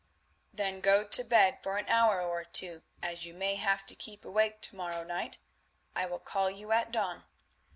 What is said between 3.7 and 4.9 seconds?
to keep awake to